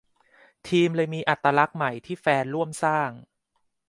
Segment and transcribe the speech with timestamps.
[0.67, 3.09] ทีมเลยมีอัตลักษณ์ใหม่ ที่แฟนร่วมสร้าง